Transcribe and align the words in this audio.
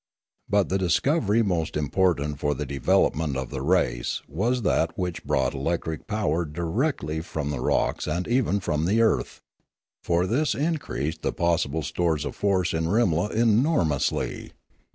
But 0.49 0.69
the 0.69 0.79
discovery 0.79 1.43
most 1.43 1.77
important 1.77 2.39
for 2.39 2.55
the 2.55 2.65
development 2.65 3.37
of 3.37 3.51
the 3.51 3.61
race 3.61 4.23
was 4.27 4.63
that 4.63 4.97
which 4.97 5.23
brought 5.23 5.53
electric 5.53 6.07
power 6.07 6.43
directly 6.43 7.21
from 7.21 7.51
the 7.51 7.59
rocks 7.59 8.07
and 8.07 8.27
even 8.27 8.61
from 8.61 8.85
the 8.85 8.99
earth. 8.99 9.41
For 10.01 10.25
this 10.25 10.55
increased 10.55 11.21
the 11.21 11.31
pos 11.31 11.67
sible 11.67 11.83
store 11.83 12.15
of 12.15 12.35
force 12.35 12.73
in 12.73 12.85
Rimla 12.85 13.29
enormously. 13.35 14.53